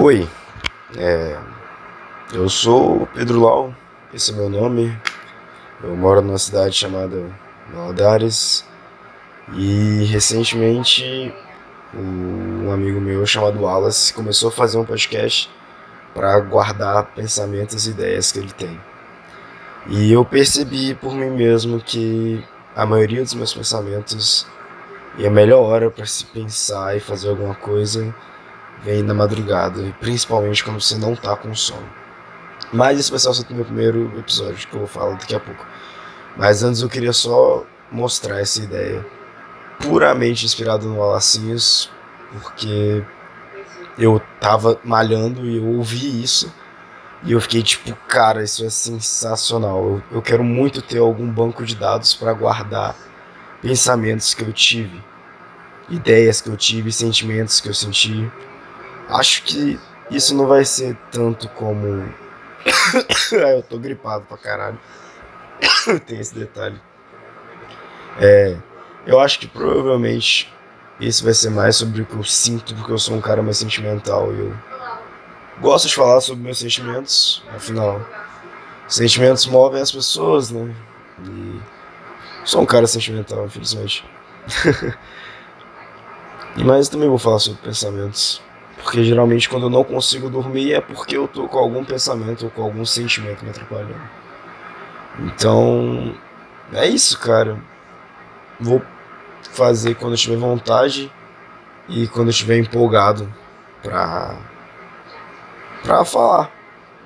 Oi, 0.00 0.28
é, 0.96 1.36
eu 2.32 2.48
sou 2.48 3.08
Pedro 3.14 3.40
Lau, 3.40 3.74
esse 4.14 4.30
é 4.30 4.34
meu 4.36 4.48
nome. 4.48 4.96
Eu 5.82 5.96
moro 5.96 6.22
numa 6.22 6.38
cidade 6.38 6.76
chamada 6.76 7.20
Valadares 7.74 8.64
e 9.54 10.04
recentemente 10.04 11.34
um 11.92 12.70
amigo 12.70 13.00
meu 13.00 13.26
chamado 13.26 13.60
Wallace 13.60 14.14
começou 14.14 14.50
a 14.50 14.52
fazer 14.52 14.78
um 14.78 14.84
podcast 14.84 15.50
para 16.14 16.38
guardar 16.38 17.06
pensamentos 17.16 17.88
e 17.88 17.90
ideias 17.90 18.30
que 18.30 18.38
ele 18.38 18.52
tem. 18.52 18.80
E 19.88 20.12
eu 20.12 20.24
percebi 20.24 20.94
por 20.94 21.12
mim 21.12 21.30
mesmo 21.30 21.80
que 21.80 22.40
a 22.76 22.86
maioria 22.86 23.24
dos 23.24 23.34
meus 23.34 23.52
pensamentos 23.52 24.46
e 25.18 25.26
a 25.26 25.30
melhor 25.30 25.60
hora 25.64 25.90
para 25.90 26.06
se 26.06 26.24
pensar 26.24 26.96
e 26.96 27.00
fazer 27.00 27.30
alguma 27.30 27.56
coisa 27.56 28.14
vem 28.84 29.02
na 29.02 29.14
madrugada, 29.14 29.80
e 29.82 29.92
principalmente 29.94 30.62
quando 30.64 30.80
você 30.80 30.96
não 30.96 31.14
tá 31.14 31.36
com 31.36 31.54
sono. 31.54 31.88
Mas 32.72 32.98
esse 33.00 33.10
vai 33.10 33.18
ser 33.18 33.30
o 33.50 33.54
meu 33.54 33.64
primeiro 33.64 34.12
episódio, 34.18 34.68
que 34.68 34.74
eu 34.74 34.80
vou 34.80 34.88
falar 34.88 35.12
daqui 35.12 35.34
a 35.34 35.40
pouco. 35.40 35.66
Mas 36.36 36.62
antes 36.62 36.82
eu 36.82 36.88
queria 36.88 37.12
só 37.12 37.64
mostrar 37.90 38.40
essa 38.40 38.62
ideia 38.62 39.04
puramente 39.78 40.44
inspirado 40.44 40.86
no 40.86 41.02
Alacinhos, 41.02 41.90
porque 42.32 43.02
eu 43.98 44.20
tava 44.40 44.78
malhando 44.84 45.46
e 45.46 45.56
eu 45.56 45.64
ouvi 45.64 46.22
isso 46.22 46.52
e 47.24 47.32
eu 47.32 47.40
fiquei 47.40 47.62
tipo, 47.62 47.94
cara, 48.06 48.44
isso 48.44 48.64
é 48.64 48.70
sensacional. 48.70 49.84
Eu, 49.84 50.02
eu 50.12 50.22
quero 50.22 50.44
muito 50.44 50.80
ter 50.80 50.98
algum 50.98 51.28
banco 51.28 51.64
de 51.64 51.74
dados 51.74 52.14
para 52.14 52.32
guardar 52.32 52.94
pensamentos 53.60 54.34
que 54.34 54.42
eu 54.42 54.52
tive, 54.52 55.02
ideias 55.88 56.40
que 56.40 56.48
eu 56.48 56.56
tive, 56.56 56.92
sentimentos 56.92 57.60
que 57.60 57.68
eu 57.68 57.74
senti. 57.74 58.30
Acho 59.08 59.42
que 59.42 59.80
isso 60.10 60.34
não 60.34 60.46
vai 60.46 60.64
ser 60.64 60.96
tanto 61.10 61.48
como. 61.50 62.12
ah, 63.32 63.50
eu 63.50 63.62
tô 63.62 63.78
gripado 63.78 64.24
pra 64.26 64.36
caralho. 64.36 64.78
Tem 66.06 66.18
esse 66.18 66.34
detalhe. 66.34 66.80
É, 68.20 68.56
eu 69.06 69.18
acho 69.20 69.38
que 69.38 69.46
provavelmente 69.46 70.52
esse 71.00 71.22
vai 71.22 71.32
ser 71.32 71.50
mais 71.50 71.76
sobre 71.76 72.02
o 72.02 72.06
que 72.06 72.14
eu 72.14 72.24
sinto, 72.24 72.74
porque 72.74 72.92
eu 72.92 72.98
sou 72.98 73.16
um 73.16 73.20
cara 73.20 73.42
mais 73.42 73.56
sentimental 73.56 74.32
e 74.34 74.38
eu 74.40 74.54
gosto 75.60 75.88
de 75.88 75.94
falar 75.94 76.20
sobre 76.20 76.42
meus 76.42 76.58
sentimentos, 76.58 77.42
afinal, 77.54 78.04
sentimentos 78.88 79.46
movem 79.46 79.80
as 79.80 79.92
pessoas, 79.92 80.50
né? 80.50 80.74
E 81.24 81.60
sou 82.44 82.62
um 82.62 82.66
cara 82.66 82.86
sentimental, 82.86 83.46
infelizmente. 83.46 84.04
mas 86.64 86.88
também 86.88 87.08
vou 87.08 87.18
falar 87.18 87.38
sobre 87.38 87.60
pensamentos. 87.62 88.42
Porque 88.88 89.04
geralmente 89.04 89.50
quando 89.50 89.64
eu 89.64 89.70
não 89.70 89.84
consigo 89.84 90.30
dormir 90.30 90.72
é 90.72 90.80
porque 90.80 91.14
eu 91.14 91.28
tô 91.28 91.46
com 91.46 91.58
algum 91.58 91.84
pensamento 91.84 92.46
ou 92.46 92.50
com 92.50 92.62
algum 92.62 92.86
sentimento 92.86 93.44
me 93.44 93.50
atrapalhando. 93.50 94.00
Então, 95.18 96.14
é 96.72 96.88
isso, 96.88 97.18
cara. 97.20 97.58
Vou 98.58 98.80
fazer 99.52 99.94
quando 99.94 100.14
eu 100.14 100.16
tiver 100.16 100.38
vontade 100.38 101.12
e 101.86 102.08
quando 102.08 102.28
eu 102.28 102.30
estiver 102.30 102.56
empolgado 102.56 103.30
pra, 103.82 104.38
pra 105.82 106.02
falar, 106.06 106.50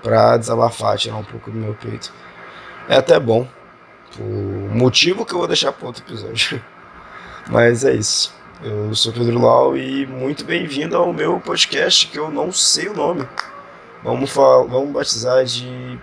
pra 0.05 0.37
desabafar, 0.37 0.97
tirar 0.97 1.17
um 1.17 1.25
pouco 1.25 1.51
do 1.51 1.59
meu 1.59 1.75
peito. 1.75 2.13
É 2.89 2.95
até 2.95 3.19
bom. 3.19 3.49
O 4.21 4.69
motivo 4.73 5.27
que 5.27 5.35
eu 5.35 5.39
vou 5.39 5.49
deixar 5.49 5.73
para 5.73 5.89
outro 5.89 6.05
episódio. 6.05 6.63
Mas 7.51 7.85
é 7.85 7.93
isso. 7.93 8.33
Eu 8.65 8.95
sou 8.95 9.13
Pedro 9.13 9.41
Lau 9.41 9.77
e 9.77 10.07
muito 10.07 10.45
bem-vindo 10.45 10.97
ao 10.97 11.13
meu 11.13 11.41
podcast 11.41 12.07
que 12.07 12.17
eu 12.17 12.31
não 12.31 12.53
sei 12.53 12.87
o 12.87 12.95
nome. 12.95 13.29
Vamos, 14.05 14.31
falar, 14.31 14.63
vamos 14.69 14.93
batizar 14.93 15.45
de 15.45 15.99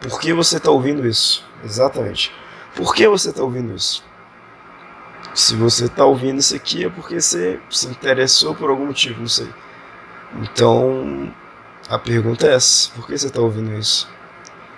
Por 0.00 0.18
que 0.18 0.32
você 0.32 0.56
está 0.56 0.70
ouvindo 0.70 1.06
isso? 1.06 1.44
Exatamente. 1.62 2.32
Por 2.74 2.94
que 2.94 3.06
você 3.06 3.28
está 3.28 3.42
ouvindo 3.42 3.74
isso? 3.74 4.02
Se 5.34 5.54
você 5.54 5.84
está 5.84 6.06
ouvindo 6.06 6.38
isso 6.38 6.56
aqui 6.56 6.86
é 6.86 6.88
porque 6.88 7.20
você 7.20 7.60
se 7.68 7.86
interessou 7.88 8.54
por 8.54 8.70
algum 8.70 8.86
motivo, 8.86 9.20
não 9.20 9.28
sei. 9.28 9.50
Então, 10.40 11.30
a 11.90 11.98
pergunta 11.98 12.46
é 12.46 12.54
essa: 12.54 12.90
por 12.94 13.06
que 13.06 13.18
você 13.18 13.26
está 13.26 13.42
ouvindo 13.42 13.70
isso? 13.74 14.08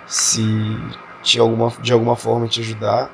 Se 0.05 0.43
de 1.23 1.39
alguma, 1.39 1.71
de 1.79 1.93
alguma 1.93 2.17
forma 2.17 2.45
te 2.49 2.59
ajudar, 2.59 3.09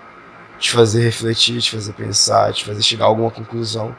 te 0.61 0.71
fazer 0.71 1.01
refletir, 1.01 1.59
te 1.59 1.71
fazer 1.71 1.91
pensar, 1.93 2.53
te 2.53 2.63
fazer 2.63 2.83
chegar 2.83 3.05
a 3.05 3.07
alguma 3.07 3.31
conclusão, 3.31 3.95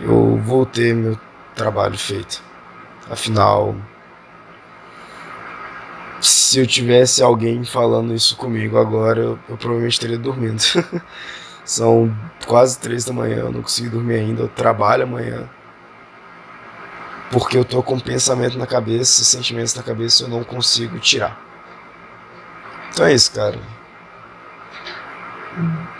eu 0.00 0.36
vou 0.38 0.66
ter 0.66 0.92
meu 0.92 1.16
trabalho 1.54 1.96
feito. 1.96 2.42
Afinal, 3.08 3.76
se 6.20 6.58
eu 6.58 6.66
tivesse 6.66 7.22
alguém 7.22 7.64
falando 7.64 8.12
isso 8.12 8.36
comigo 8.36 8.76
agora, 8.76 9.20
eu, 9.20 9.38
eu 9.48 9.56
provavelmente 9.56 9.92
estaria 9.92 10.18
dormindo. 10.18 10.60
São 11.64 12.12
quase 12.44 12.76
três 12.80 13.04
da 13.04 13.12
manhã, 13.12 13.36
eu 13.36 13.52
não 13.52 13.62
consegui 13.62 13.88
dormir 13.88 14.14
ainda, 14.14 14.42
eu 14.42 14.48
trabalho 14.48 15.04
amanhã. 15.04 15.48
Porque 17.30 17.56
eu 17.56 17.64
tô 17.64 17.80
com 17.84 18.00
pensamento 18.00 18.58
na 18.58 18.66
cabeça, 18.66 19.22
sentimentos 19.22 19.76
na 19.76 19.82
cabeça, 19.84 20.24
eu 20.24 20.28
não 20.28 20.42
consigo 20.42 20.98
tirar. 20.98 21.40
Então 22.90 23.06
é 23.06 23.14
isso, 23.14 23.32
cara. 23.32 23.58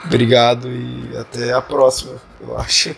Obrigado 0.05 0.69
e 0.69 1.17
até 1.17 1.53
a 1.53 1.61
próxima, 1.61 2.15
eu 2.41 2.59
acho. 2.59 2.95